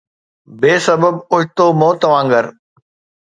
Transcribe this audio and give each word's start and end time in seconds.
بي 0.59 0.73
سبب 0.85 1.15
اوچتو 1.31 1.65
موت 1.79 2.01
وانگر 2.11 2.45